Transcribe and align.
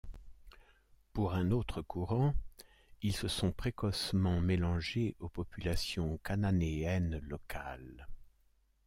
Pour 1.13 1.35
un 1.35 1.51
autre 1.51 1.83
courant, 1.83 2.33
ils 3.03 3.15
se 3.15 3.27
sont 3.27 3.51
précocement 3.51 4.41
mélangés 4.41 5.15
aux 5.19 5.29
populations 5.29 6.17
cananéennes 6.23 7.19
locales. 7.19 8.07